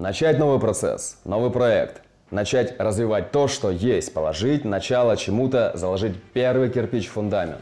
Начать 0.00 0.38
новый 0.38 0.58
процесс, 0.58 1.18
новый 1.26 1.50
проект, 1.50 2.00
начать 2.30 2.74
развивать 2.80 3.32
то, 3.32 3.48
что 3.48 3.70
есть, 3.70 4.14
положить 4.14 4.64
начало 4.64 5.14
чему-то, 5.14 5.72
заложить 5.74 6.16
первый 6.32 6.70
кирпич 6.70 7.06
фундамент. 7.08 7.60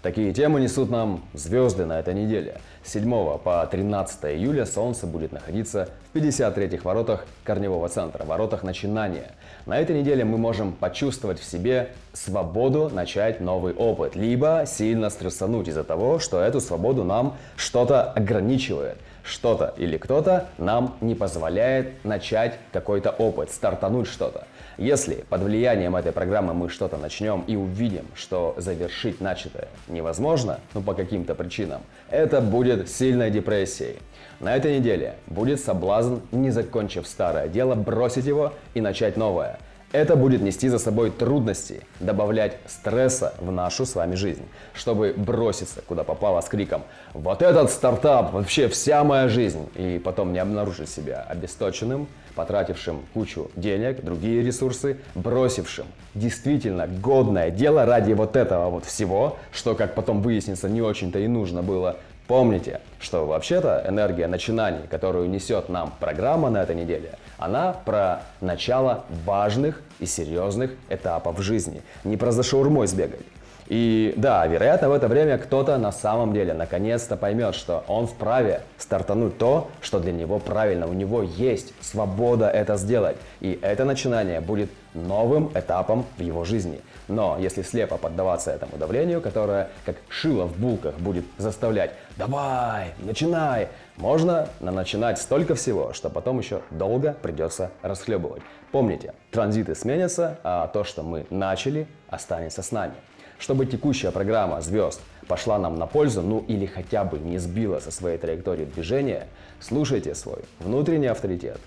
Такие 0.00 0.32
темы 0.32 0.62
несут 0.62 0.88
нам 0.88 1.22
звезды 1.34 1.84
на 1.84 2.00
этой 2.00 2.14
неделе. 2.14 2.58
С 2.82 2.92
7 2.92 3.36
по 3.36 3.68
13 3.70 4.24
июля 4.34 4.64
Солнце 4.64 5.06
будет 5.06 5.32
находиться 5.32 5.90
в 6.14 6.16
53-х 6.16 6.84
воротах 6.84 7.26
Корневого 7.44 7.90
центра, 7.90 8.24
воротах 8.24 8.62
начинания. 8.62 9.32
На 9.66 9.78
этой 9.78 10.00
неделе 10.00 10.24
мы 10.24 10.38
можем 10.38 10.72
почувствовать 10.72 11.38
в 11.38 11.44
себе 11.44 11.90
свободу 12.14 12.88
начать 12.90 13.42
новый 13.42 13.74
опыт, 13.74 14.16
либо 14.16 14.64
сильно 14.66 15.10
стрессануть 15.10 15.68
из-за 15.68 15.84
того, 15.84 16.18
что 16.18 16.40
эту 16.40 16.62
свободу 16.62 17.04
нам 17.04 17.36
что-то 17.56 18.04
ограничивает– 18.04 18.96
что-то 19.24 19.74
или 19.76 19.96
кто-то 19.96 20.48
нам 20.58 20.96
не 21.00 21.14
позволяет 21.14 22.04
начать 22.04 22.58
какой-то 22.72 23.10
опыт, 23.10 23.50
стартануть 23.50 24.06
что-то. 24.06 24.46
Если 24.76 25.24
под 25.28 25.42
влиянием 25.42 25.96
этой 25.96 26.12
программы 26.12 26.52
мы 26.52 26.68
что-то 26.68 26.96
начнем 26.96 27.42
и 27.46 27.56
увидим, 27.56 28.06
что 28.14 28.54
завершить 28.58 29.20
начатое 29.20 29.68
невозможно, 29.88 30.60
ну 30.74 30.82
по 30.82 30.94
каким-то 30.94 31.34
причинам, 31.34 31.80
это 32.10 32.40
будет 32.40 32.88
сильной 32.90 33.30
депрессией. 33.30 33.98
На 34.40 34.54
этой 34.56 34.78
неделе 34.78 35.14
будет 35.26 35.60
соблазн, 35.60 36.16
не 36.32 36.50
закончив 36.50 37.06
старое 37.06 37.48
дело, 37.48 37.74
бросить 37.74 38.26
его 38.26 38.52
и 38.74 38.80
начать 38.80 39.16
новое– 39.16 39.58
это 39.94 40.16
будет 40.16 40.42
нести 40.42 40.68
за 40.68 40.80
собой 40.80 41.10
трудности, 41.12 41.82
добавлять 42.00 42.58
стресса 42.66 43.32
в 43.38 43.52
нашу 43.52 43.86
с 43.86 43.94
вами 43.94 44.16
жизнь, 44.16 44.42
чтобы 44.74 45.14
броситься 45.16 45.82
куда 45.86 46.02
попало 46.02 46.40
с 46.40 46.48
криком 46.48 46.82
«Вот 47.12 47.42
этот 47.42 47.70
стартап, 47.70 48.32
вообще 48.32 48.66
вся 48.66 49.04
моя 49.04 49.28
жизнь!» 49.28 49.68
и 49.76 50.00
потом 50.04 50.32
не 50.32 50.40
обнаружить 50.40 50.88
себя 50.88 51.24
обесточенным, 51.28 52.08
потратившим 52.34 53.02
кучу 53.14 53.52
денег, 53.54 54.02
другие 54.02 54.42
ресурсы, 54.42 54.98
бросившим 55.14 55.86
действительно 56.16 56.88
годное 56.88 57.50
дело 57.50 57.86
ради 57.86 58.14
вот 58.14 58.34
этого 58.34 58.70
вот 58.70 58.84
всего, 58.84 59.36
что, 59.52 59.76
как 59.76 59.94
потом 59.94 60.22
выяснится, 60.22 60.68
не 60.68 60.82
очень-то 60.82 61.20
и 61.20 61.28
нужно 61.28 61.62
было, 61.62 61.98
Помните, 62.26 62.80
что 63.00 63.26
вообще-то 63.26 63.84
энергия 63.86 64.26
начинаний, 64.26 64.86
которую 64.90 65.28
несет 65.28 65.68
нам 65.68 65.92
программа 66.00 66.48
на 66.48 66.62
этой 66.62 66.74
неделе, 66.74 67.12
она 67.36 67.74
про 67.84 68.22
начало 68.40 69.04
важных 69.26 69.82
и 70.00 70.06
серьезных 70.06 70.70
этапов 70.88 71.38
жизни. 71.40 71.82
Не 72.02 72.16
про 72.16 72.32
за 72.32 72.42
шаурмой 72.42 72.86
сбегать. 72.86 73.20
И 73.66 74.14
да, 74.16 74.46
вероятно, 74.46 74.90
в 74.90 74.92
это 74.92 75.08
время 75.08 75.38
кто-то 75.38 75.76
на 75.78 75.92
самом 75.92 76.32
деле 76.32 76.52
наконец-то 76.52 77.16
поймет, 77.16 77.54
что 77.54 77.84
он 77.88 78.06
вправе 78.06 78.60
стартануть 78.78 79.38
то, 79.38 79.70
что 79.80 80.00
для 80.00 80.12
него 80.12 80.38
правильно. 80.38 80.86
У 80.86 80.92
него 80.92 81.22
есть 81.22 81.72
свобода 81.80 82.48
это 82.48 82.76
сделать. 82.76 83.16
И 83.40 83.58
это 83.62 83.84
начинание 83.84 84.40
будет 84.40 84.70
новым 84.94 85.50
этапом 85.54 86.06
в 86.16 86.22
его 86.22 86.44
жизни. 86.44 86.80
Но 87.08 87.36
если 87.38 87.62
слепо 87.62 87.98
поддаваться 87.98 88.50
этому 88.50 88.78
давлению, 88.78 89.20
которое 89.20 89.68
как 89.84 89.96
шило 90.08 90.46
в 90.46 90.58
булках 90.58 90.94
будет 90.96 91.24
заставлять 91.36 91.92
«давай, 92.16 92.94
начинай», 92.98 93.68
можно 93.96 94.48
начинать 94.60 95.18
столько 95.18 95.54
всего, 95.54 95.92
что 95.92 96.10
потом 96.10 96.38
еще 96.38 96.62
долго 96.70 97.12
придется 97.12 97.70
расхлебывать. 97.82 98.42
Помните, 98.72 99.14
транзиты 99.30 99.74
сменятся, 99.74 100.38
а 100.42 100.66
то, 100.68 100.82
что 100.82 101.02
мы 101.02 101.26
начали, 101.30 101.86
останется 102.08 102.62
с 102.62 102.72
нами. 102.72 102.94
Чтобы 103.38 103.66
текущая 103.66 104.10
программа 104.10 104.60
звезд 104.60 105.00
пошла 105.28 105.58
нам 105.58 105.76
на 105.76 105.86
пользу, 105.86 106.22
ну 106.22 106.44
или 106.48 106.66
хотя 106.66 107.04
бы 107.04 107.18
не 107.18 107.38
сбила 107.38 107.80
со 107.80 107.90
своей 107.90 108.18
траектории 108.18 108.64
движения, 108.64 109.26
слушайте 109.60 110.14
свой 110.14 110.44
внутренний 110.60 111.08
авторитет 111.08 111.60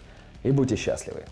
и 0.43 0.51
будьте 0.51 0.75
счастливы. 0.75 1.23